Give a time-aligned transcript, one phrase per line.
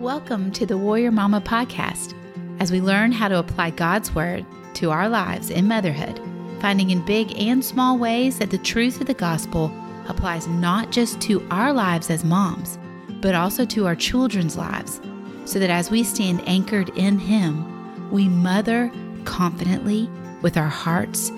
[0.00, 2.12] Welcome to the Warrior Mama podcast
[2.60, 4.44] as we learn how to apply God's Word
[4.74, 6.20] to our lives in motherhood,
[6.60, 9.72] finding in big and small ways that the truth of the gospel
[10.06, 12.78] applies not just to our lives as moms,
[13.22, 15.00] but also to our children's lives,
[15.46, 18.92] so that as we stand anchored in Him, we mother
[19.24, 20.10] confidently
[20.42, 21.32] with our hearts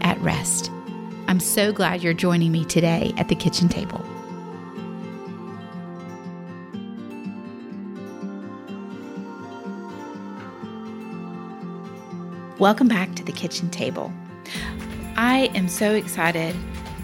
[0.00, 0.70] at rest.
[1.28, 4.02] I'm so glad you're joining me today at the kitchen table.
[12.60, 14.12] Welcome back to the kitchen table.
[15.16, 16.54] I am so excited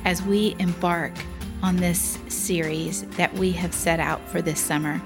[0.04, 1.14] as we embark
[1.62, 5.00] on this series that we have set out for this summer.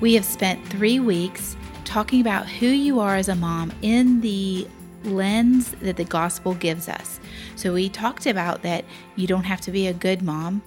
[0.00, 1.54] We have spent three weeks
[1.84, 4.66] talking about who you are as a mom in the
[5.04, 7.20] lens that the gospel gives us.
[7.54, 10.62] So, we talked about that you don't have to be a good mom,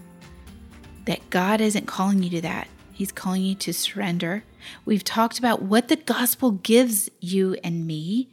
[1.06, 2.68] that God isn't calling you to that.
[2.94, 4.44] He's calling you to surrender.
[4.86, 8.30] We've talked about what the gospel gives you and me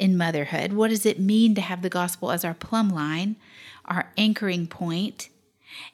[0.00, 0.72] in motherhood.
[0.72, 3.36] What does it mean to have the gospel as our plumb line,
[3.84, 5.28] our anchoring point?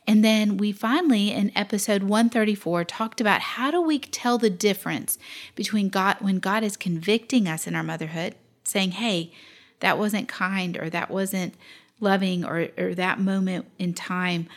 [0.06, 5.18] And then we finally, in episode 134, talked about how do we tell the difference
[5.54, 9.32] between God when God is convicting us in our motherhood, saying, hey,
[9.80, 11.54] that wasn't kind or that wasn't
[12.00, 14.48] loving or, or that moment in time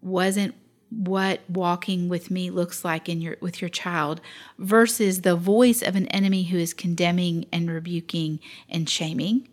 [0.00, 0.54] wasn't
[0.96, 4.20] what walking with me looks like in your with your child
[4.58, 9.48] versus the voice of an enemy who is condemning and rebuking and shaming.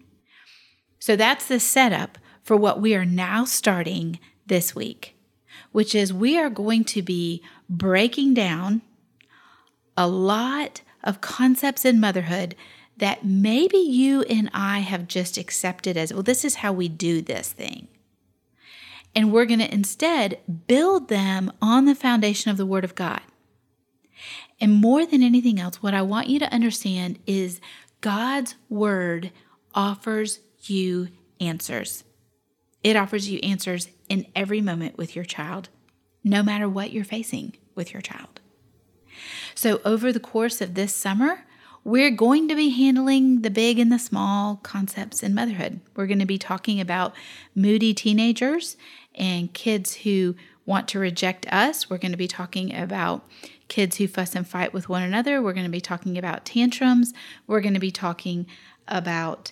[0.99, 5.15] So that's the setup for what we are now starting this week,
[5.71, 8.81] which is we are going to be breaking down
[9.97, 12.55] a lot of concepts in motherhood
[12.97, 17.21] that maybe you and I have just accepted as well, this is how we do
[17.21, 17.87] this thing.
[19.15, 23.21] And we're going to instead build them on the foundation of the Word of God.
[24.59, 27.59] And more than anything else, what I want you to understand is
[27.99, 29.31] God's Word
[29.73, 31.09] offers you
[31.39, 32.03] answers.
[32.83, 35.69] It offers you answers in every moment with your child,
[36.23, 38.39] no matter what you're facing with your child.
[39.55, 41.45] So, over the course of this summer,
[41.83, 45.81] we're going to be handling the big and the small concepts in motherhood.
[45.95, 47.13] We're going to be talking about
[47.55, 48.77] moody teenagers
[49.15, 50.35] and kids who
[50.65, 51.89] want to reject us.
[51.89, 53.27] We're going to be talking about
[53.67, 55.41] kids who fuss and fight with one another.
[55.41, 57.13] We're going to be talking about tantrums.
[57.47, 58.47] We're going to be talking
[58.87, 59.51] about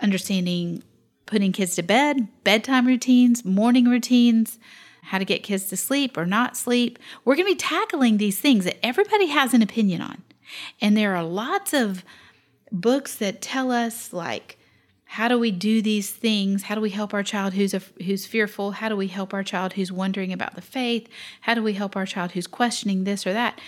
[0.00, 0.82] understanding
[1.26, 4.58] putting kids to bed, bedtime routines, morning routines,
[5.02, 6.98] how to get kids to sleep or not sleep.
[7.24, 10.22] We're going to be tackling these things that everybody has an opinion on.
[10.80, 12.04] And there are lots of
[12.70, 14.58] books that tell us, like,
[15.12, 16.62] how do we do these things?
[16.62, 18.70] How do we help our child who's a, who's fearful?
[18.70, 21.06] How do we help our child who's wondering about the faith?
[21.42, 23.60] How do we help our child who's questioning this or that?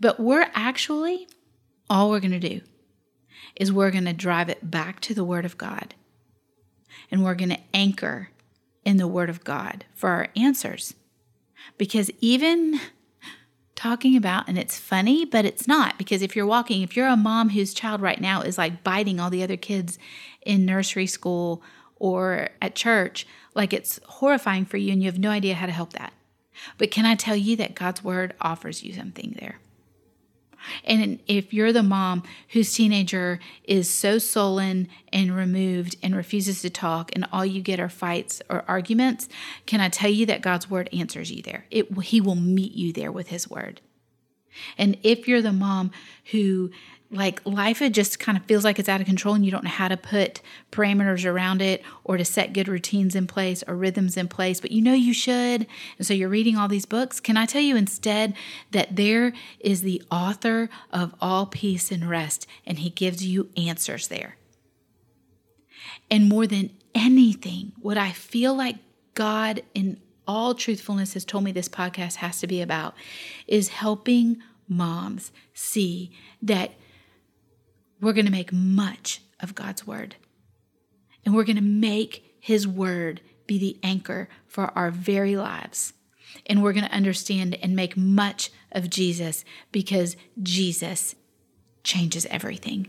[0.00, 1.28] But we're actually
[1.90, 2.62] all we're going to do
[3.56, 5.94] is we're going to drive it back to the word of God.
[7.10, 8.30] And we're going to anchor
[8.82, 10.94] in the word of God for our answers.
[11.76, 12.80] Because even
[13.74, 17.14] talking about and it's funny but it's not because if you're walking if you're a
[17.14, 19.98] mom whose child right now is like biting all the other kids
[20.46, 21.62] in nursery school
[21.96, 25.72] or at church like it's horrifying for you and you have no idea how to
[25.72, 26.12] help that
[26.78, 29.58] but can i tell you that god's word offers you something there
[30.84, 36.70] and if you're the mom whose teenager is so sullen and removed and refuses to
[36.70, 39.28] talk, and all you get are fights or arguments,
[39.66, 41.66] can I tell you that God's word answers you there?
[41.70, 43.80] It, he will meet you there with his word.
[44.78, 45.90] And if you're the mom
[46.32, 46.70] who
[47.10, 49.64] like life it just kind of feels like it's out of control and you don't
[49.64, 50.40] know how to put
[50.72, 54.72] parameters around it or to set good routines in place or rhythms in place but
[54.72, 55.66] you know you should.
[55.98, 57.20] And so you're reading all these books.
[57.20, 58.34] Can i tell you instead
[58.72, 64.08] that there is the author of all peace and rest and he gives you answers
[64.08, 64.36] there.
[66.10, 68.76] And more than anything what i feel like
[69.12, 72.94] god in all truthfulness has told me this podcast has to be about
[73.46, 76.10] is helping moms see
[76.40, 76.72] that
[78.00, 80.16] we're going to make much of God's word.
[81.24, 85.92] And we're going to make his word be the anchor for our very lives.
[86.46, 91.14] And we're going to understand and make much of Jesus because Jesus
[91.82, 92.88] changes everything.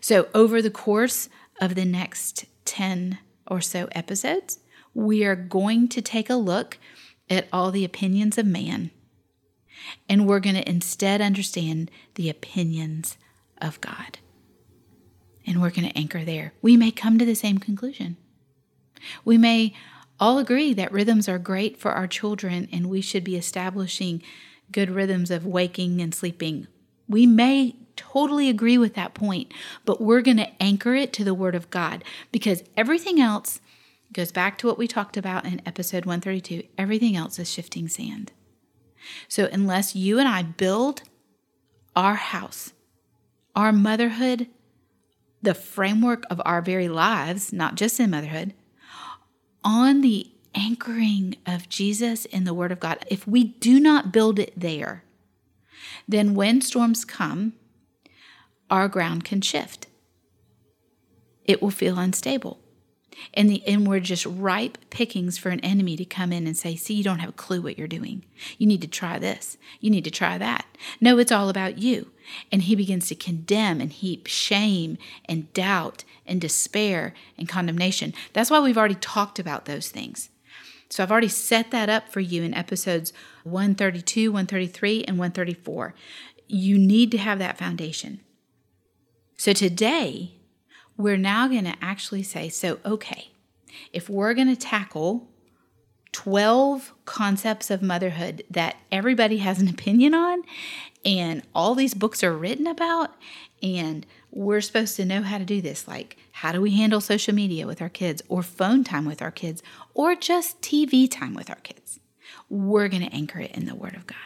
[0.00, 1.28] So, over the course
[1.60, 4.58] of the next 10 or so episodes,
[4.94, 6.78] we are going to take a look
[7.28, 8.90] at all the opinions of man.
[10.08, 13.16] And we're going to instead understand the opinions
[13.60, 14.18] of God.
[15.46, 16.52] And we're going to anchor there.
[16.60, 18.16] We may come to the same conclusion.
[19.24, 19.74] We may
[20.18, 24.22] all agree that rhythms are great for our children and we should be establishing
[24.72, 26.66] good rhythms of waking and sleeping.
[27.08, 29.52] We may totally agree with that point,
[29.84, 33.60] but we're going to anchor it to the Word of God because everything else
[34.12, 36.62] goes back to what we talked about in episode 132.
[36.78, 38.32] Everything else is shifting sand.
[39.28, 41.02] So, unless you and I build
[41.94, 42.72] our house,
[43.56, 44.48] our motherhood,
[45.42, 48.54] the framework of our very lives, not just in motherhood,
[49.64, 54.38] on the anchoring of Jesus in the Word of God, if we do not build
[54.38, 55.02] it there,
[56.06, 57.54] then when storms come,
[58.70, 59.86] our ground can shift.
[61.44, 62.60] It will feel unstable.
[63.34, 66.76] And, the, and we're just ripe pickings for an enemy to come in and say,
[66.76, 68.24] See, you don't have a clue what you're doing.
[68.58, 69.56] You need to try this.
[69.80, 70.66] You need to try that.
[71.00, 72.10] No, it's all about you.
[72.50, 78.12] And he begins to condemn and heap shame and doubt and despair and condemnation.
[78.32, 80.30] That's why we've already talked about those things.
[80.88, 83.12] So I've already set that up for you in episodes
[83.44, 85.94] 132, 133, and 134.
[86.48, 88.20] You need to have that foundation.
[89.36, 90.35] So today,
[90.96, 93.30] we're now going to actually say so, okay,
[93.92, 95.28] if we're going to tackle
[96.12, 100.42] 12 concepts of motherhood that everybody has an opinion on,
[101.04, 103.14] and all these books are written about,
[103.62, 105.86] and we're supposed to know how to do this.
[105.86, 109.30] Like, how do we handle social media with our kids, or phone time with our
[109.30, 109.62] kids,
[109.94, 112.00] or just TV time with our kids?
[112.48, 114.16] We're going to anchor it in the Word of God.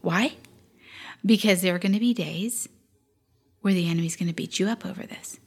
[0.00, 0.36] Why?
[1.24, 2.68] Because there are going to be days
[3.60, 5.38] where the enemy's going to beat you up over this.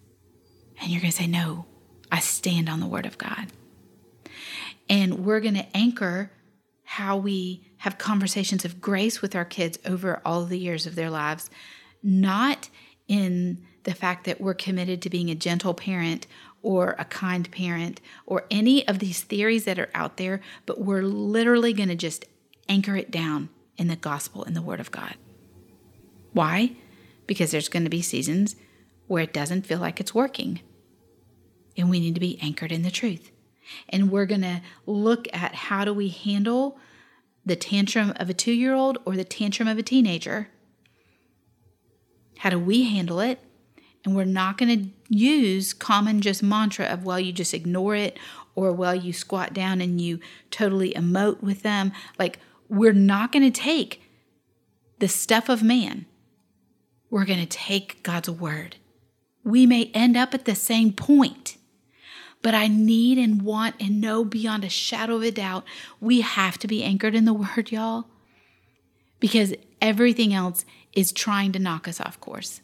[0.81, 1.65] And you're going to say, No,
[2.11, 3.47] I stand on the Word of God.
[4.89, 6.31] And we're going to anchor
[6.83, 11.09] how we have conversations of grace with our kids over all the years of their
[11.09, 11.49] lives,
[12.01, 12.69] not
[13.07, 16.27] in the fact that we're committed to being a gentle parent
[16.61, 21.01] or a kind parent or any of these theories that are out there, but we're
[21.03, 22.25] literally going to just
[22.69, 25.15] anchor it down in the gospel and the word of God.
[26.31, 26.71] Why?
[27.27, 28.55] Because there's going to be seasons
[29.07, 30.61] where it doesn't feel like it's working.
[31.77, 33.31] And we need to be anchored in the truth.
[33.89, 36.77] And we're going to look at how do we handle
[37.45, 40.49] the tantrum of a two year old or the tantrum of a teenager.
[42.39, 43.39] How do we handle it?
[44.05, 48.19] And we're not going to use common just mantra of, well, you just ignore it
[48.55, 50.19] or, well, you squat down and you
[50.51, 51.93] totally emote with them.
[52.19, 54.01] Like, we're not going to take
[54.99, 56.05] the stuff of man.
[57.09, 58.77] We're going to take God's word.
[59.43, 61.57] We may end up at the same point
[62.43, 65.63] but I need and want and know beyond a shadow of a doubt
[65.99, 68.05] we have to be anchored in the Word, y'all,
[69.19, 72.61] because everything else is trying to knock us off course.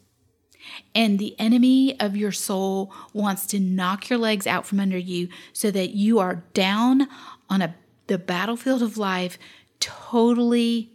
[0.94, 5.28] And the enemy of your soul wants to knock your legs out from under you
[5.54, 7.08] so that you are down
[7.48, 7.74] on a,
[8.06, 9.38] the battlefield of life,
[9.80, 10.92] totally,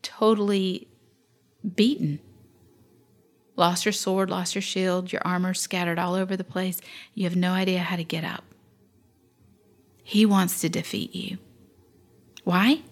[0.00, 0.86] totally
[1.74, 2.20] beaten
[3.62, 6.80] lost your sword, lost your shield, your armor scattered all over the place.
[7.14, 8.42] You have no idea how to get up.
[10.02, 11.38] He wants to defeat you.
[12.42, 12.82] Why?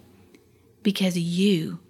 [0.85, 1.81] Because you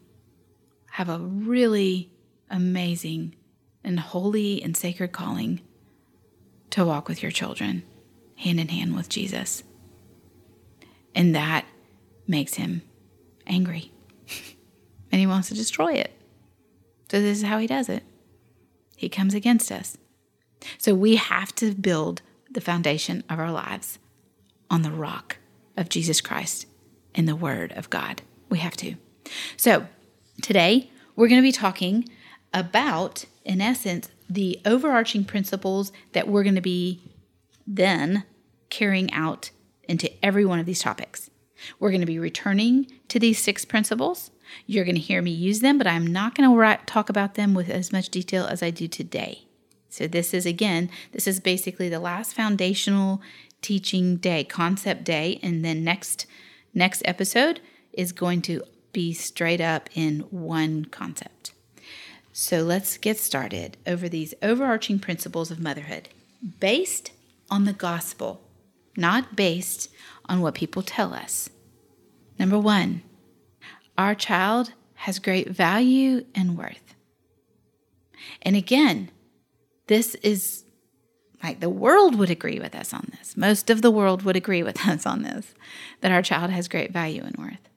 [0.92, 2.10] have a really
[2.48, 3.36] amazing
[3.84, 5.60] and holy and sacred calling
[6.70, 7.82] to walk with your children
[8.36, 9.62] hand in hand with Jesus.
[11.14, 11.66] And that
[12.26, 12.80] makes him
[13.46, 13.92] angry.
[15.12, 16.12] and he wants to destroy it.
[17.10, 18.04] So, this is how he does it.
[19.00, 19.96] He comes against us.
[20.76, 23.98] So we have to build the foundation of our lives
[24.68, 25.38] on the rock
[25.74, 26.66] of Jesus Christ
[27.14, 28.20] in the Word of God.
[28.50, 28.96] We have to.
[29.56, 29.86] So
[30.42, 32.10] today we're going to be talking
[32.52, 37.00] about, in essence, the overarching principles that we're going to be
[37.66, 38.24] then
[38.68, 39.50] carrying out
[39.88, 41.30] into every one of these topics.
[41.78, 44.30] We're going to be returning to these six principles
[44.66, 47.54] you're going to hear me use them, but I'm not going to talk about them
[47.54, 49.44] with as much detail as I do today.
[49.90, 53.20] So, this is again, this is basically the last foundational
[53.60, 56.26] teaching day, concept day, and then next
[56.72, 57.60] next episode
[57.92, 61.52] is going to be straight up in one concept.
[62.32, 66.08] So, let's get started over these overarching principles of motherhood
[66.60, 67.10] based
[67.50, 68.42] on the gospel,
[68.96, 69.90] not based
[70.26, 71.50] on what people tell us.
[72.38, 73.02] Number 1,
[74.00, 76.94] our child has great value and worth.
[78.40, 79.10] And again,
[79.88, 80.64] this is
[81.42, 83.36] like the world would agree with us on this.
[83.36, 85.54] Most of the world would agree with us on this
[86.00, 87.68] that our child has great value and worth.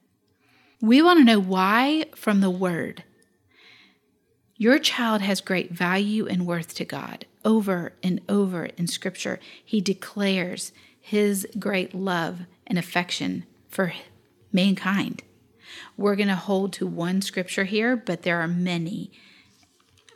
[0.82, 3.04] We want to know why from the word.
[4.56, 7.26] Your child has great value and worth to God.
[7.44, 13.92] Over and over in Scripture, He declares His great love and affection for
[14.54, 15.22] mankind.
[15.98, 19.12] We're going to hold to one scripture here, but there are many.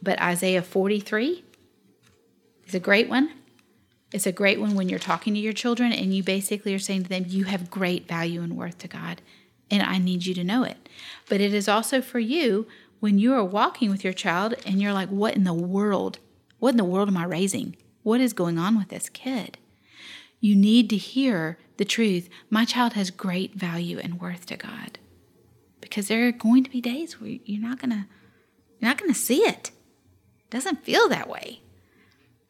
[0.02, 1.44] But Isaiah 43
[2.68, 3.32] is a great one.
[4.14, 7.04] It's a great one when you're talking to your children and you basically are saying
[7.04, 9.22] to them, You have great value and worth to God,
[9.70, 10.78] and I need you to know it.
[11.28, 12.68] But it is also for you
[13.00, 16.20] when you are walking with your child and you're like, What in the world?
[16.60, 17.76] What in the world am I raising?
[18.04, 19.58] What is going on with this kid?
[20.40, 22.30] You need to hear the truth.
[22.50, 25.00] My child has great value and worth to God.
[25.90, 28.08] Because there are going to be days where you're not gonna
[28.80, 29.72] you're not gonna see it.
[30.40, 31.62] It doesn't feel that way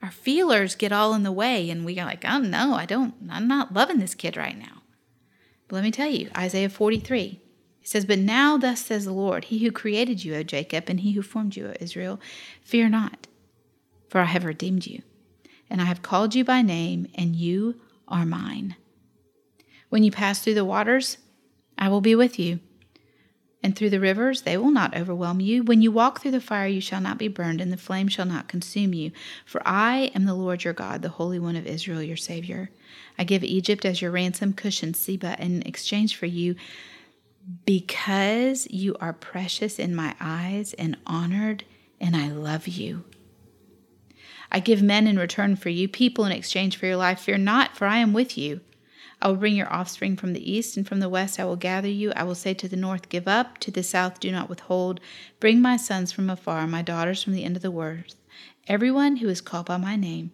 [0.02, 3.16] our feelers get all in the way and we are like, oh no, I don't,
[3.30, 4.84] I'm not loving this kid right now.
[5.68, 7.42] But let me tell you, Isaiah 43,
[7.82, 11.02] it says, But now thus says the Lord, He who created you, O Jacob, and
[11.02, 12.20] He who formed you, O Israel,
[12.62, 13.28] fear not,
[14.08, 15.02] for I have redeemed you,
[15.70, 18.76] and I have called you by name, and you are mine.
[19.90, 21.18] When you pass through the waters,
[21.78, 22.60] I will be with you
[23.64, 25.64] and through the rivers they will not overwhelm you.
[25.64, 28.26] When you walk through the fire, you shall not be burned, and the flame shall
[28.26, 29.12] not consume you.
[29.46, 32.70] For I am the Lord your God, the Holy One of Israel, your Savior.
[33.18, 36.56] I give Egypt as your ransom, Cush and Seba in exchange for you,
[37.66, 41.64] because you are precious in my eyes and honored,
[42.00, 43.06] and I love you.
[44.52, 47.20] I give men in return for you, people in exchange for your life.
[47.20, 48.62] Fear not, for I am with you.
[49.22, 51.88] I will bring your offspring from the east, and from the west I will gather
[51.88, 52.12] you.
[52.16, 55.00] I will say to the north, Give up, to the south, do not withhold.
[55.40, 58.16] Bring my sons from afar, my daughters from the end of the earth.
[58.68, 60.32] Everyone who is called by my name,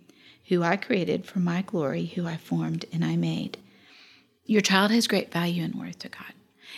[0.48, 3.58] who I created for my glory, who I formed and I made.
[4.46, 6.34] Your child has great value and worth to God.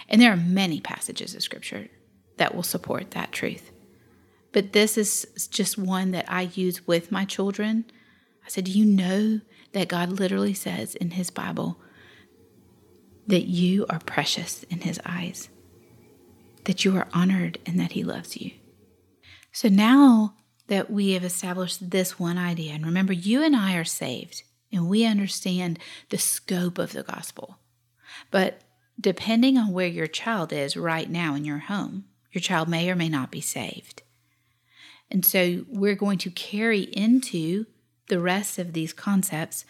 [0.07, 1.87] And there are many passages of Scripture
[2.37, 3.71] that will support that truth.
[4.51, 7.85] But this is just one that I use with my children.
[8.45, 11.79] I said, Do you know that God literally says in His Bible,
[13.27, 15.49] that you are precious in His eyes,
[16.65, 18.51] that you are honored, and that He loves you.
[19.51, 20.35] So now
[20.67, 24.89] that we have established this one idea, and remember, you and I are saved, and
[24.89, 25.79] we understand
[26.09, 27.59] the scope of the gospel.
[28.31, 28.61] But
[28.99, 32.95] depending on where your child is right now in your home, your child may or
[32.95, 34.01] may not be saved.
[35.09, 37.65] And so we're going to carry into
[38.09, 39.65] the rest of these concepts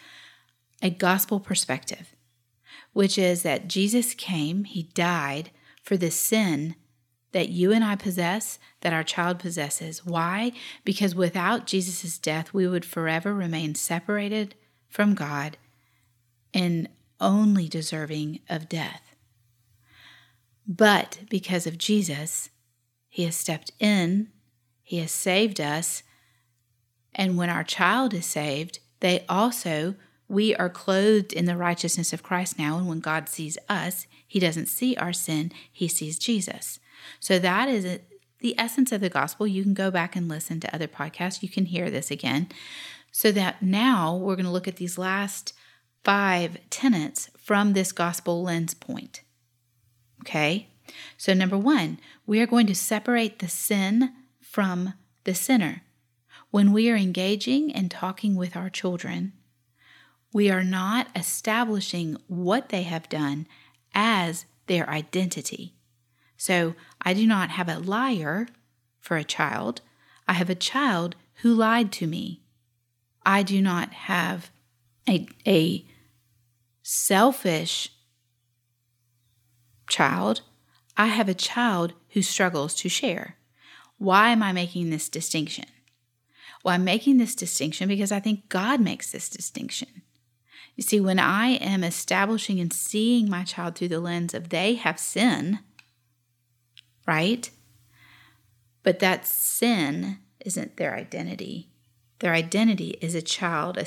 [0.82, 2.15] a gospel perspective
[2.92, 5.50] which is that Jesus came, he died
[5.82, 6.74] for the sin
[7.32, 10.06] that you and I possess, that our child possesses.
[10.06, 10.52] Why?
[10.84, 14.54] Because without Jesus' death, we would forever remain separated
[14.88, 15.58] from God
[16.54, 16.88] and
[17.20, 19.14] only deserving of death.
[20.66, 22.48] But because of Jesus,
[23.08, 24.28] he has stepped in,
[24.82, 26.02] he has saved us,
[27.14, 29.94] and when our child is saved, they also
[30.28, 34.40] we are clothed in the righteousness of Christ now, and when God sees us, he
[34.40, 36.78] doesn't see our sin, he sees Jesus.
[37.20, 38.00] So that is
[38.40, 39.46] the essence of the gospel.
[39.46, 42.48] You can go back and listen to other podcasts, you can hear this again.
[43.12, 45.54] So that now we're going to look at these last
[46.04, 49.22] five tenets from this gospel lens point.
[50.20, 50.68] Okay?
[51.16, 55.82] So, number one, we are going to separate the sin from the sinner.
[56.50, 59.32] When we are engaging and talking with our children,
[60.36, 63.46] we are not establishing what they have done
[63.94, 65.72] as their identity.
[66.36, 68.46] So I do not have a liar
[69.00, 69.80] for a child.
[70.28, 72.42] I have a child who lied to me.
[73.24, 74.50] I do not have
[75.08, 75.86] a, a
[76.82, 77.88] selfish
[79.88, 80.42] child.
[80.98, 83.36] I have a child who struggles to share.
[83.96, 85.64] Why am I making this distinction?
[86.62, 90.02] Well, I'm making this distinction because I think God makes this distinction.
[90.76, 94.74] You see, when I am establishing and seeing my child through the lens of they
[94.74, 95.60] have sin,
[97.06, 97.50] right?
[98.82, 101.70] But that sin isn't their identity.
[102.18, 103.86] Their identity is a child, a,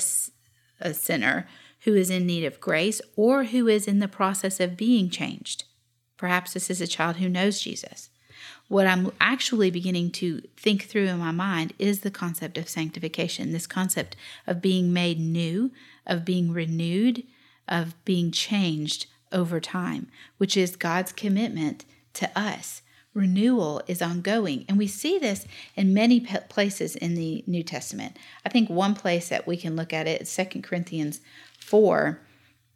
[0.80, 1.48] a sinner
[1.84, 5.64] who is in need of grace or who is in the process of being changed.
[6.16, 8.10] Perhaps this is a child who knows Jesus.
[8.68, 13.52] What I'm actually beginning to think through in my mind is the concept of sanctification,
[13.52, 14.16] this concept
[14.46, 15.72] of being made new,
[16.10, 17.22] of being renewed,
[17.66, 22.82] of being changed over time, which is God's commitment to us.
[23.14, 24.64] Renewal is ongoing.
[24.68, 28.16] And we see this in many places in the New Testament.
[28.44, 31.20] I think one place that we can look at it is 2 Corinthians
[31.58, 32.20] 4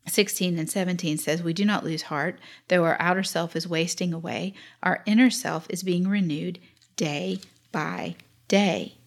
[0.07, 2.39] 16 and 17 says, We do not lose heart,
[2.69, 6.59] though our outer self is wasting away, our inner self is being renewed
[6.97, 7.41] day
[7.73, 8.99] by day.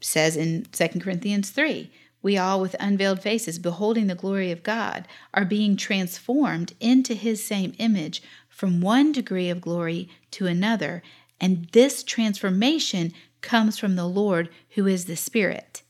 [0.00, 1.90] says in 2 Corinthians 3,
[2.24, 7.44] we all, with unveiled faces, beholding the glory of God, are being transformed into his
[7.44, 11.02] same image from one degree of glory to another,
[11.38, 13.12] and this transformation
[13.42, 15.82] comes from the Lord who is the Spirit.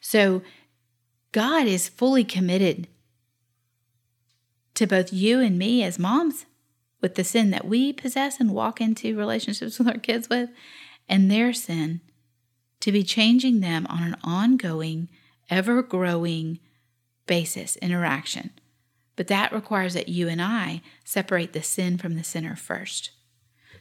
[0.00, 0.42] So,
[1.30, 2.88] God is fully committed
[4.74, 6.46] to both you and me as moms
[7.00, 10.50] with the sin that we possess and walk into relationships with our kids with,
[11.08, 12.00] and their sin,
[12.80, 15.08] to be changing them on an ongoing,
[15.50, 16.58] ever growing
[17.26, 18.50] basis interaction.
[19.16, 23.10] But that requires that you and I separate the sin from the sinner first.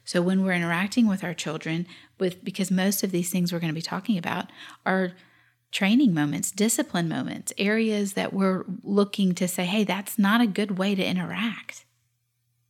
[0.03, 1.85] So when we're interacting with our children,
[2.17, 4.51] with because most of these things we're going to be talking about
[4.85, 5.13] are
[5.71, 10.77] training moments, discipline moments, areas that we're looking to say, hey, that's not a good
[10.77, 11.85] way to interact.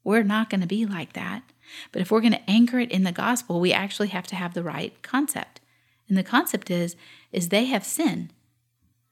[0.03, 1.43] We're not going to be like that.
[1.91, 4.53] But if we're going to anchor it in the gospel, we actually have to have
[4.53, 5.61] the right concept.
[6.09, 6.95] And the concept is
[7.31, 8.31] is they have sin,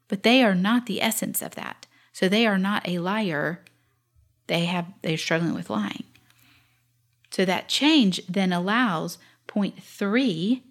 [0.07, 1.87] but they are not the essence of that.
[2.13, 3.63] So they are not a liar.
[4.47, 6.03] They have they're struggling with lying.
[7.31, 10.63] So that change then allows point 3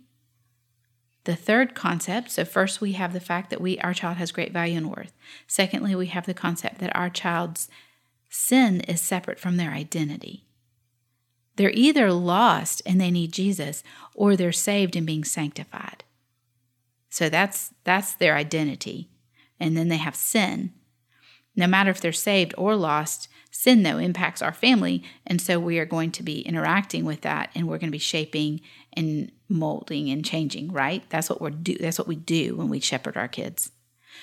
[1.25, 4.53] the third concept, so first we have the fact that we our child has great
[4.53, 5.12] value and worth.
[5.47, 7.69] Secondly, we have the concept that our child's
[8.29, 10.45] sin is separate from their identity.
[11.57, 13.83] They're either lost and they need Jesus
[14.14, 16.05] or they're saved and being sanctified.
[17.09, 19.09] So that's that's their identity.
[19.64, 20.75] And then they have sin.
[21.56, 25.78] No matter if they're saved or lost, sin though impacts our family and so we
[25.78, 28.61] are going to be interacting with that and we're going to be shaping
[28.92, 31.02] and molding and changing, right?
[31.09, 33.73] That's what we're do that's what we do when we shepherd our kids.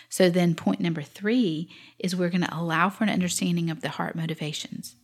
[0.09, 1.67] So then point number 3
[1.97, 4.95] is we're going to allow for an understanding of the heart motivations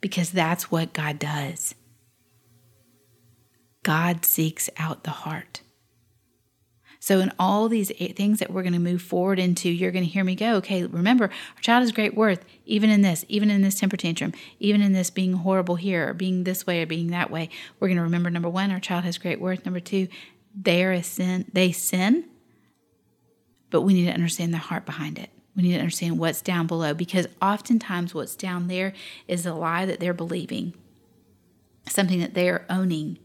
[0.00, 1.74] because that's what God does.
[3.82, 5.62] God seeks out the heart.
[7.04, 10.10] So, in all these things that we're going to move forward into, you're going to
[10.10, 13.60] hear me go, okay, remember, our child has great worth, even in this, even in
[13.60, 17.08] this temper tantrum, even in this being horrible here, or being this way, or being
[17.08, 17.50] that way.
[17.78, 19.66] We're going to remember number one, our child has great worth.
[19.66, 20.08] Number two,
[20.58, 22.24] they are sin, they sin,
[23.68, 25.28] but we need to understand the heart behind it.
[25.54, 28.94] We need to understand what's down below because oftentimes what's down there
[29.28, 30.72] is a lie that they're believing,
[31.86, 33.18] something that they are owning,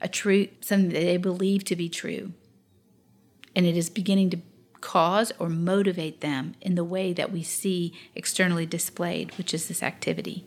[0.00, 2.32] a truth, something that they believe to be true
[3.54, 4.38] and it is beginning to
[4.80, 9.82] cause or motivate them in the way that we see externally displayed, which is this
[9.82, 10.44] activity.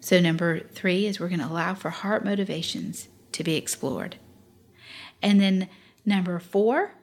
[0.00, 4.16] So, number three is we're going to allow for heart motivations to be explored.
[5.22, 5.68] And then,
[6.04, 6.94] number four,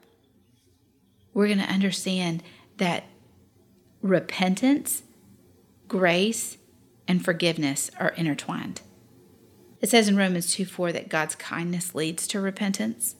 [1.33, 2.43] we're going to understand
[2.77, 3.05] that
[4.01, 5.03] repentance,
[5.87, 6.57] grace,
[7.07, 8.81] and forgiveness are intertwined.
[9.81, 13.15] It says in Romans 2 4 that God's kindness leads to repentance.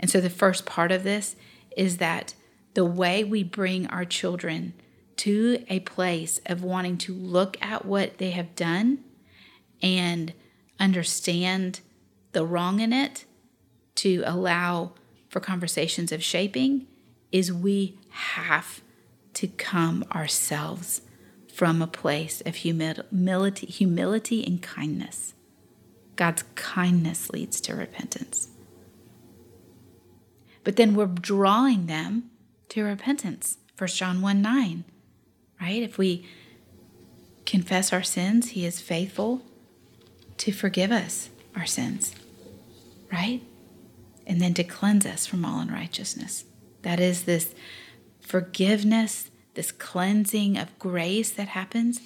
[0.00, 1.36] And so the first part of this
[1.76, 2.34] is that
[2.74, 4.72] the way we bring our children
[5.16, 9.04] to a place of wanting to look at what they have done
[9.82, 10.32] and
[10.78, 11.80] understand
[12.32, 13.26] the wrong in it
[13.96, 14.94] to allow
[15.28, 16.86] for conversations of shaping
[17.30, 18.80] is we have
[19.34, 21.02] to come ourselves
[21.52, 25.34] from a place of humility, humility and kindness.
[26.16, 28.49] God's kindness leads to repentance
[30.70, 32.30] but then we're drawing them
[32.68, 33.58] to repentance.
[33.76, 34.84] 1 John 1 9,
[35.60, 35.82] right?
[35.82, 36.24] If we
[37.44, 39.42] confess our sins, he is faithful
[40.36, 42.14] to forgive us our sins,
[43.12, 43.42] right?
[44.28, 46.44] And then to cleanse us from all unrighteousness.
[46.82, 47.52] That is this
[48.20, 52.00] forgiveness, this cleansing of grace that happens.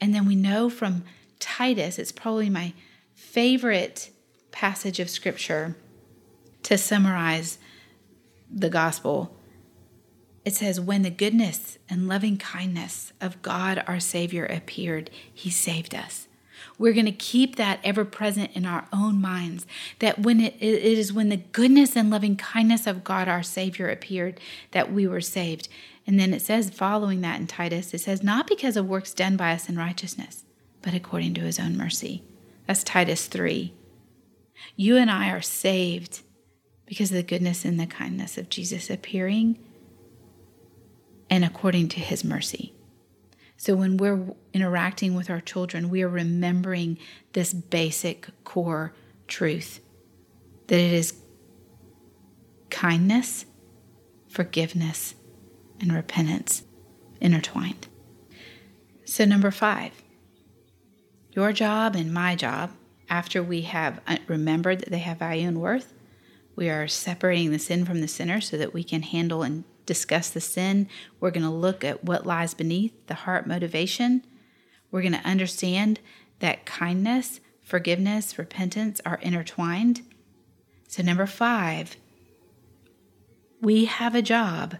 [0.00, 1.04] And then we know from
[1.40, 2.72] Titus, it's probably my
[3.14, 4.12] favorite
[4.50, 5.76] passage of scripture
[6.68, 7.56] to summarize
[8.50, 9.34] the gospel,
[10.44, 15.94] it says, When the goodness and loving kindness of God our Savior appeared, He saved
[15.94, 16.28] us.
[16.76, 19.66] We're going to keep that ever present in our own minds.
[20.00, 23.88] That when it, it is when the goodness and loving kindness of God our Savior
[23.88, 24.38] appeared
[24.72, 25.70] that we were saved.
[26.06, 29.38] And then it says, following that in Titus, it says, Not because of works done
[29.38, 30.44] by us in righteousness,
[30.82, 32.22] but according to His own mercy.
[32.66, 33.72] That's Titus 3.
[34.76, 36.20] You and I are saved
[36.88, 39.58] because of the goodness and the kindness of Jesus appearing
[41.28, 42.72] and according to his mercy.
[43.58, 46.98] So when we're interacting with our children, we are remembering
[47.34, 48.94] this basic core
[49.26, 49.80] truth
[50.68, 51.14] that it is
[52.70, 53.44] kindness,
[54.28, 55.14] forgiveness,
[55.80, 56.62] and repentance
[57.20, 57.88] intertwined.
[59.04, 59.92] So, number five,
[61.32, 62.70] your job and my job,
[63.08, 65.94] after we have uh, remembered that they have value and worth,
[66.58, 70.28] we are separating the sin from the sinner so that we can handle and discuss
[70.28, 70.88] the sin.
[71.20, 74.26] We're going to look at what lies beneath the heart motivation.
[74.90, 76.00] We're going to understand
[76.40, 80.02] that kindness, forgiveness, repentance are intertwined.
[80.88, 81.96] So, number five,
[83.60, 84.78] we have a job,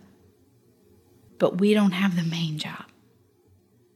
[1.39, 2.87] but we don't have the main job.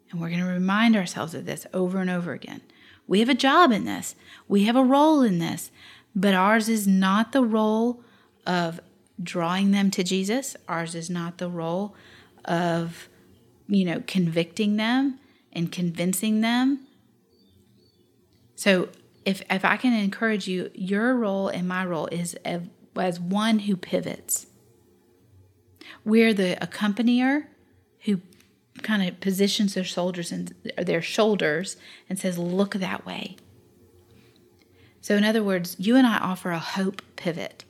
[0.08, 2.60] And we're going to remind ourselves of this over and over again.
[3.08, 4.14] We have a job in this,
[4.46, 5.72] we have a role in this,
[6.14, 8.02] but ours is not the role
[8.46, 8.80] of
[9.22, 10.56] drawing them to Jesus.
[10.68, 11.94] Ours is not the role
[12.44, 13.08] of,
[13.68, 15.18] you know, convicting them
[15.52, 16.86] and convincing them.
[18.54, 18.88] So,
[19.24, 23.76] if, if I can encourage you, your role and my role is as one who
[23.76, 24.46] pivots.
[26.04, 27.46] We're the accompanier
[28.00, 28.20] who
[28.82, 31.76] kind of positions their shoulders and their shoulders
[32.08, 33.36] and says, "Look that way."
[35.02, 37.64] So, in other words, you and I offer a hope pivot.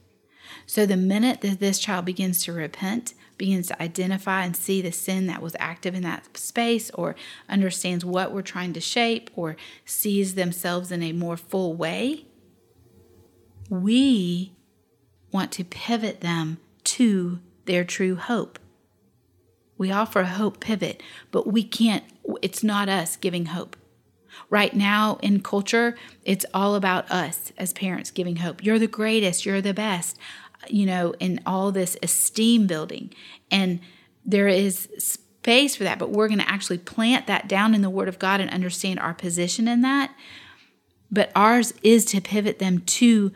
[0.66, 4.92] So, the minute that this child begins to repent, begins to identify and see the
[4.92, 7.16] sin that was active in that space, or
[7.48, 12.26] understands what we're trying to shape, or sees themselves in a more full way,
[13.70, 14.52] we
[15.32, 18.58] want to pivot them to their true hope.
[19.78, 22.04] We offer a hope pivot, but we can't,
[22.42, 23.74] it's not us giving hope.
[24.50, 28.62] Right now in culture, it's all about us as parents giving hope.
[28.62, 30.18] You're the greatest, you're the best,
[30.68, 33.14] you know, in all this esteem building.
[33.50, 33.80] And
[34.24, 37.90] there is space for that, but we're going to actually plant that down in the
[37.90, 40.14] Word of God and understand our position in that.
[41.10, 43.32] But ours is to pivot them to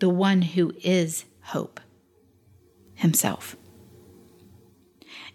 [0.00, 1.80] the one who is hope
[2.94, 3.56] himself.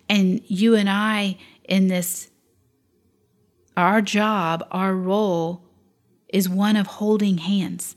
[0.07, 2.29] And you and I, in this,
[3.77, 5.63] our job, our role
[6.29, 7.95] is one of holding hands.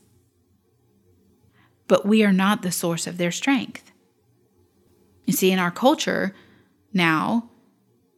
[1.87, 3.91] But we are not the source of their strength.
[5.25, 6.35] You see, in our culture
[6.93, 7.49] now,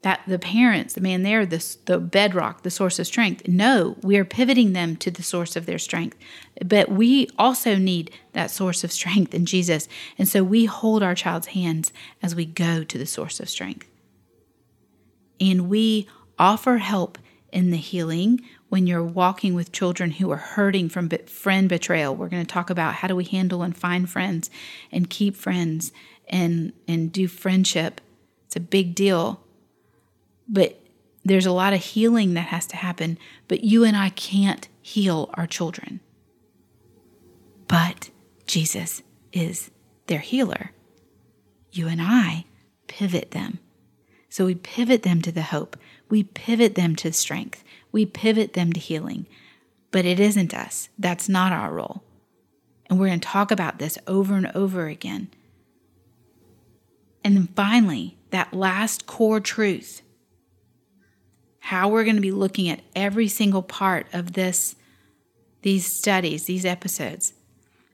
[0.01, 3.47] that the parents, the man there, the, the bedrock, the source of strength.
[3.47, 6.17] No, we are pivoting them to the source of their strength.
[6.65, 9.87] But we also need that source of strength in Jesus.
[10.17, 13.87] And so we hold our child's hands as we go to the source of strength.
[15.39, 16.07] And we
[16.39, 17.19] offer help
[17.51, 22.15] in the healing when you're walking with children who are hurting from friend betrayal.
[22.15, 24.49] We're going to talk about how do we handle and find friends
[24.91, 25.91] and keep friends
[26.29, 28.01] and and do friendship.
[28.45, 29.41] It's a big deal
[30.51, 30.77] but
[31.23, 33.17] there's a lot of healing that has to happen.
[33.47, 36.01] But you and I can't heal our children.
[37.67, 38.09] But
[38.45, 39.71] Jesus is
[40.07, 40.71] their healer.
[41.71, 42.45] You and I
[42.87, 43.59] pivot them.
[44.31, 45.75] So we pivot them to the hope.
[46.09, 47.65] We pivot them to strength.
[47.91, 49.27] We pivot them to healing.
[49.91, 50.87] But it isn't us.
[50.97, 52.01] That's not our role.
[52.89, 55.27] And we're going to talk about this over and over again.
[57.25, 60.01] And then finally, that last core truth
[61.65, 64.75] how we're going to be looking at every single part of this
[65.61, 67.33] these studies, these episodes,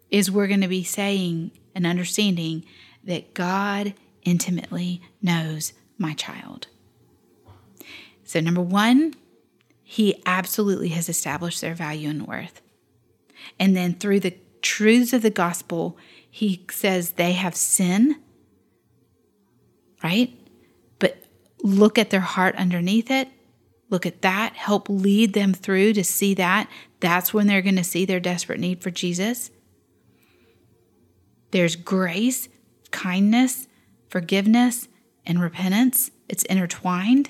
[0.09, 2.63] is we're going to be saying and understanding
[3.03, 6.67] that God intimately knows my child.
[8.23, 9.13] So, number one,
[9.83, 12.61] He absolutely has established their value and worth.
[13.59, 15.97] And then through the truths of the gospel,
[16.29, 18.17] He says they have sin,
[20.03, 20.37] right?
[20.99, 21.23] But
[21.63, 23.29] look at their heart underneath it
[23.89, 26.69] look at that, help lead them through to see that.
[26.99, 29.51] That's when they're going to see their desperate need for Jesus.
[31.51, 32.49] There's grace,
[32.91, 33.67] kindness,
[34.09, 34.87] forgiveness,
[35.27, 36.09] and repentance.
[36.27, 37.29] It's intertwined.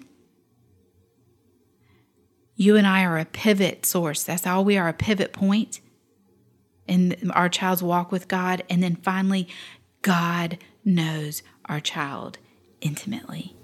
[2.56, 4.24] You and I are a pivot source.
[4.24, 5.82] That's all we are a pivot point
[6.88, 8.64] in our child's walk with God.
[8.70, 9.50] And then finally,
[10.02, 12.38] God knows our child
[12.80, 13.56] intimately.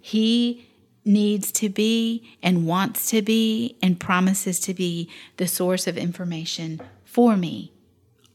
[0.00, 0.68] He
[1.04, 6.80] needs to be and wants to be and promises to be the source of information
[7.04, 7.72] for me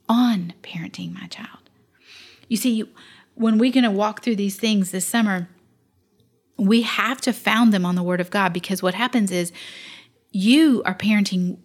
[0.08, 1.70] on parenting my child.
[2.48, 2.92] You see,
[3.40, 5.48] when we're going to walk through these things this summer,
[6.58, 9.54] we have to found them on the Word of God because what happens is
[10.32, 11.58] you are parenting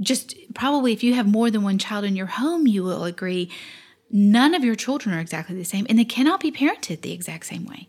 [0.00, 3.50] just probably if you have more than one child in your home, you will agree
[4.10, 7.44] none of your children are exactly the same and they cannot be parented the exact
[7.44, 7.88] same way.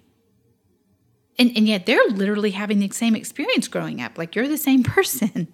[1.40, 4.18] And, and yet they're literally having the same experience growing up.
[4.18, 5.48] Like you're the same person.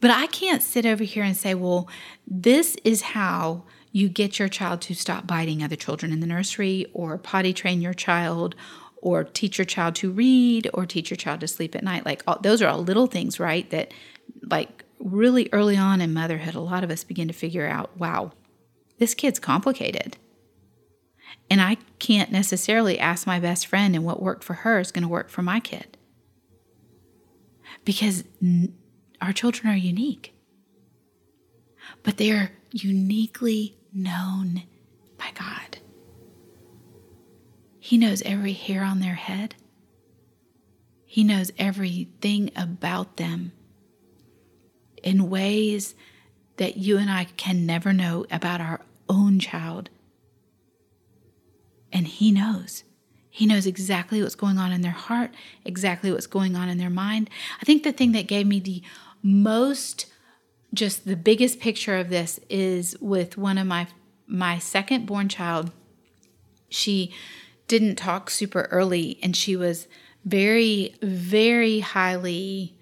[0.00, 1.88] But I can't sit over here and say, well,
[2.26, 6.86] this is how you get your child to stop biting other children in the nursery
[6.94, 8.54] or potty train your child
[9.02, 12.06] or teach your child to read or teach your child to sleep at night.
[12.06, 13.68] Like all, those are all little things, right?
[13.70, 13.92] That
[14.42, 18.32] like really early on in motherhood, a lot of us begin to figure out, wow,
[18.98, 20.16] this kid's complicated.
[21.50, 25.02] And I can't necessarily ask my best friend and what worked for her is going
[25.02, 25.98] to work for my kid.
[27.84, 28.24] because
[29.20, 30.34] our children are unique,
[32.02, 34.64] but they are uniquely known
[35.18, 35.78] by God.
[37.78, 39.54] He knows every hair on their head.
[41.04, 43.52] He knows everything about them
[45.02, 45.94] in ways
[46.56, 49.90] that you and I can never know about our own child.
[51.92, 52.84] And He knows.
[53.28, 55.32] He knows exactly what's going on in their heart,
[55.64, 57.30] exactly what's going on in their mind.
[57.60, 58.82] I think the thing that gave me the
[59.22, 60.11] most
[60.74, 63.86] just the biggest picture of this is with one of my
[64.26, 65.70] my second born child.
[66.68, 67.12] She
[67.68, 69.86] didn't talk super early and she was
[70.24, 72.78] very very highly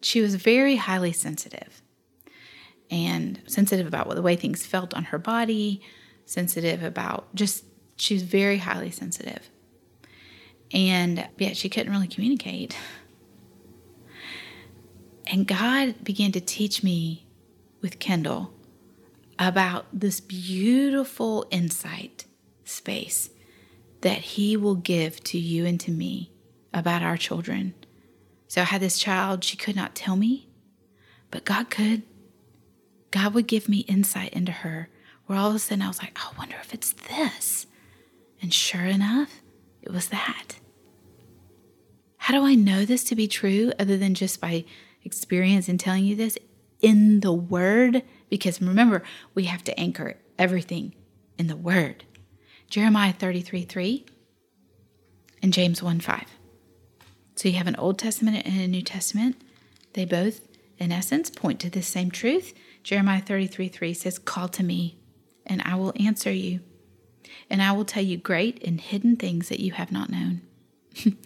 [0.00, 1.82] she was very highly sensitive
[2.90, 5.82] and sensitive about the way things felt on her body,
[6.24, 7.64] sensitive about just,
[7.96, 9.50] she was very highly sensitive.
[10.72, 12.76] And yet she couldn't really communicate.
[15.26, 17.26] And God began to teach me
[17.80, 18.52] with Kendall
[19.38, 22.24] about this beautiful insight
[22.64, 23.30] space
[24.02, 26.30] that He will give to you and to me
[26.72, 27.74] about our children.
[28.48, 30.48] So I had this child, she could not tell me,
[31.30, 32.02] but God could.
[33.10, 34.88] God would give me insight into her
[35.26, 37.66] where all of a sudden I was like, oh, I wonder if it's this.
[38.40, 39.42] And sure enough,
[39.82, 40.56] it was that.
[42.18, 44.64] How do I know this to be true other than just by
[45.06, 46.36] experience and telling you this?
[46.80, 49.02] In the Word, because remember,
[49.34, 50.94] we have to anchor everything
[51.38, 52.04] in the Word.
[52.68, 54.06] Jeremiah 33 3
[55.42, 56.24] and James 1 5.
[57.36, 59.40] So you have an Old Testament and a New Testament.
[59.94, 60.40] They both,
[60.78, 62.52] in essence, point to the same truth
[62.86, 64.96] Jeremiah 33 3 says, Call to me,
[65.44, 66.60] and I will answer you,
[67.50, 70.42] and I will tell you great and hidden things that you have not known.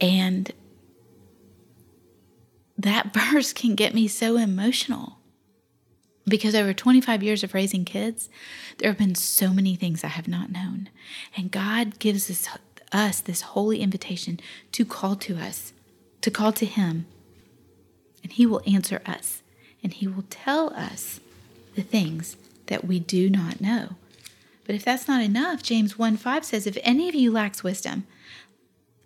[0.00, 0.50] and
[2.76, 5.18] that verse can get me so emotional
[6.26, 8.28] because over 25 years of raising kids,
[8.78, 10.88] there have been so many things I have not known.
[11.36, 12.48] And God gives us,
[12.92, 14.40] us this holy invitation
[14.72, 15.72] to call to us,
[16.22, 17.06] to call to Him,
[18.22, 19.42] and He will answer us
[19.82, 21.20] and He will tell us
[21.74, 23.90] the things that we do not know.
[24.66, 28.06] But if that's not enough, James 1 5 says, If any of you lacks wisdom,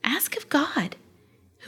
[0.04, 0.94] ask of God,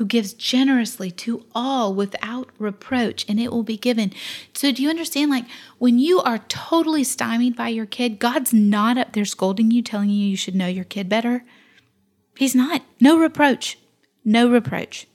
[0.00, 4.10] who gives generously to all without reproach, and it will be given.
[4.54, 5.30] So, do you understand?
[5.30, 5.44] Like,
[5.76, 10.08] when you are totally stymied by your kid, God's not up there scolding you, telling
[10.08, 11.44] you you should know your kid better.
[12.34, 12.80] He's not.
[12.98, 13.78] No reproach.
[14.24, 15.06] No reproach.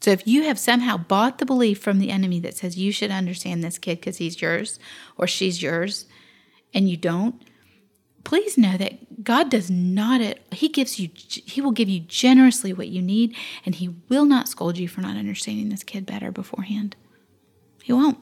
[0.00, 3.12] So if you have somehow bought the belief from the enemy that says you should
[3.12, 4.80] understand this kid because he's yours
[5.16, 6.06] or she's yours
[6.74, 7.40] and you don't,
[8.28, 10.20] please know that God does not
[10.52, 14.48] he gives you he will give you generously what you need and he will not
[14.48, 16.94] scold you for not understanding this kid better beforehand.
[17.82, 18.18] He won't.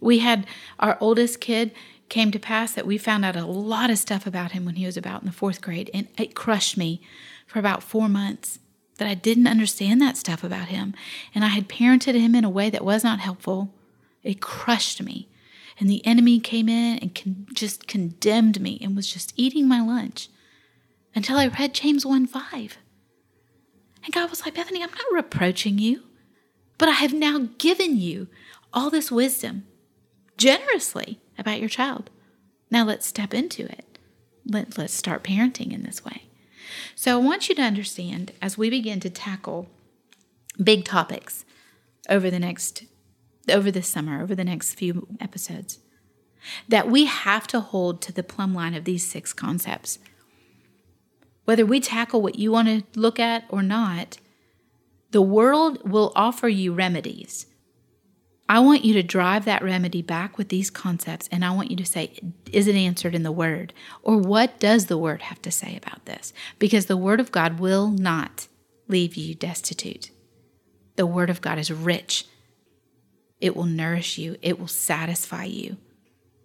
[0.00, 0.46] We had
[0.78, 1.72] our oldest kid
[2.10, 4.86] came to pass that we found out a lot of stuff about him when he
[4.86, 7.02] was about in the 4th grade and it crushed me
[7.48, 8.60] for about 4 months
[8.98, 10.94] that I didn't understand that stuff about him.
[11.34, 13.74] And I had parented him in a way that was not helpful.
[14.22, 15.26] It crushed me.
[15.78, 19.80] And the enemy came in and con- just condemned me and was just eating my
[19.80, 20.28] lunch
[21.14, 22.78] until I read James 1 5.
[24.04, 26.02] And God was like, Bethany, I'm not reproaching you,
[26.78, 28.28] but I have now given you
[28.72, 29.64] all this wisdom
[30.36, 32.10] generously about your child.
[32.70, 33.98] Now let's step into it.
[34.44, 36.24] Let, let's start parenting in this way.
[36.94, 39.68] So I want you to understand as we begin to tackle
[40.62, 41.44] big topics
[42.08, 42.84] over the next
[43.48, 45.78] over this summer, over the next few episodes,
[46.68, 49.98] that we have to hold to the plumb line of these six concepts.
[51.44, 54.18] Whether we tackle what you want to look at or not,
[55.10, 57.46] the world will offer you remedies
[58.52, 61.76] I want you to drive that remedy back with these concepts, and I want you
[61.78, 62.12] to say,
[62.52, 63.72] is it answered in the Word?
[64.02, 66.34] Or what does the Word have to say about this?
[66.58, 68.48] Because the Word of God will not
[68.88, 70.10] leave you destitute.
[70.96, 72.26] The Word of God is rich,
[73.42, 75.76] it will nourish you, it will satisfy you.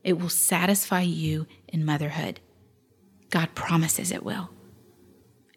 [0.03, 2.39] It will satisfy you in motherhood.
[3.29, 4.49] God promises it will.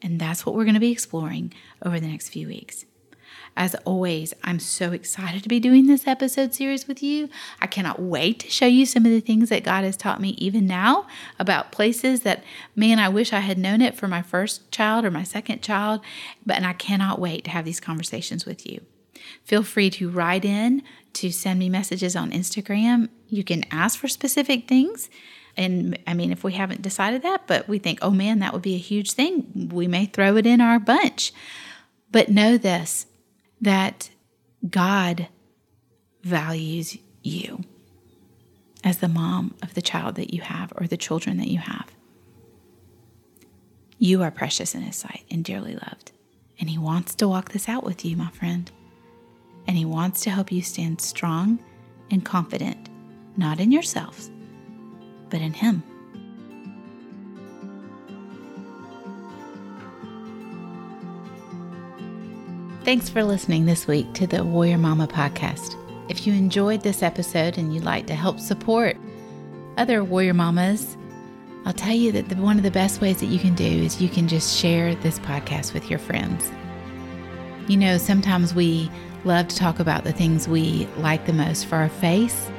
[0.03, 2.85] And that's what we're going to be exploring over the next few weeks.
[3.57, 7.31] As always, I'm so excited to be doing this episode series with you.
[7.59, 10.31] I cannot wait to show you some of the things that God has taught me
[10.31, 11.07] even now
[11.39, 12.45] about places that,
[12.77, 16.03] man, I wish I had known it for my first child or my second child,
[16.45, 18.83] but and I cannot wait to have these conversations with you.
[19.45, 20.83] Feel free to write in,
[21.15, 23.09] to send me messages on Instagram.
[23.29, 25.11] You can ask for specific things.
[25.57, 28.63] And I mean, if we haven't decided that, but we think, oh man, that would
[28.63, 31.33] be a huge thing, we may throw it in our bunch.
[32.13, 33.07] But know this
[33.61, 34.11] that
[34.69, 35.29] God
[36.23, 37.65] values you
[38.83, 41.91] as the mom of the child that you have or the children that you have.
[43.99, 46.13] You are precious in His sight and dearly loved.
[46.59, 48.71] And He wants to walk this out with you, my friend.
[49.67, 51.59] And He wants to help you stand strong
[52.11, 52.89] and confident,
[53.37, 54.31] not in yourselves,
[55.29, 55.83] but in Him.
[62.83, 65.77] Thanks for listening this week to the Warrior Mama podcast.
[66.09, 68.97] If you enjoyed this episode and you'd like to help support
[69.77, 70.97] other Warrior Mamas,
[71.67, 74.01] I'll tell you that the, one of the best ways that you can do is
[74.01, 76.51] you can just share this podcast with your friends.
[77.69, 78.91] You know, sometimes we
[79.25, 82.51] love to talk about the things we like the most for our face,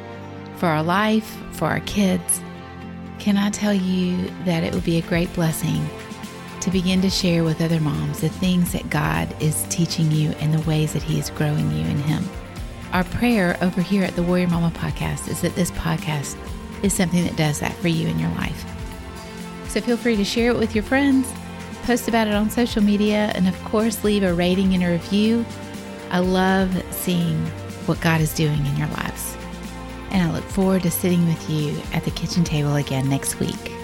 [0.58, 2.42] for our life, for our kids.
[3.20, 5.88] Can I tell you that it would be a great blessing
[6.62, 10.54] to begin to share with other moms the things that God is teaching you and
[10.54, 12.24] the ways that He is growing you in Him?
[12.94, 16.38] Our prayer over here at the Warrior Mama podcast is that this podcast
[16.84, 18.66] is something that does that for you in your life.
[19.70, 21.32] So feel free to share it with your friends,
[21.82, 25.46] post about it on social media, and of course, leave a rating and a review.
[26.10, 27.38] I love seeing
[27.86, 29.36] what God is doing in your lives.
[30.12, 33.81] And I look forward to sitting with you at the kitchen table again next week.